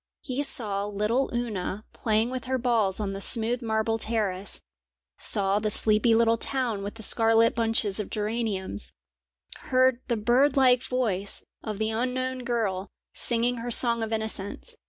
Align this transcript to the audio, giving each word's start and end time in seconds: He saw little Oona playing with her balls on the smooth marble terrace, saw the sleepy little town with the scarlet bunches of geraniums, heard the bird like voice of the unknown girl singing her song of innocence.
He 0.23 0.41
saw 0.41 0.83
little 0.87 1.29
Oona 1.31 1.85
playing 1.93 2.31
with 2.31 2.45
her 2.45 2.57
balls 2.57 2.99
on 2.99 3.13
the 3.13 3.21
smooth 3.21 3.61
marble 3.61 3.99
terrace, 3.99 4.59
saw 5.19 5.59
the 5.59 5.69
sleepy 5.69 6.15
little 6.15 6.39
town 6.39 6.81
with 6.81 6.95
the 6.95 7.03
scarlet 7.03 7.53
bunches 7.53 7.99
of 7.99 8.09
geraniums, 8.09 8.91
heard 9.69 9.99
the 10.07 10.17
bird 10.17 10.57
like 10.57 10.81
voice 10.81 11.43
of 11.63 11.77
the 11.77 11.91
unknown 11.91 12.39
girl 12.39 12.87
singing 13.13 13.57
her 13.57 13.69
song 13.69 14.01
of 14.01 14.11
innocence. 14.11 14.73